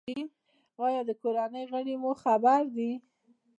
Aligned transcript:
ایا 0.85 1.01
د 1.09 1.11
کورنۍ 1.21 1.63
غړي 1.71 1.95
مو 2.01 2.11
خبر 2.23 2.59
دي؟ 2.75 2.91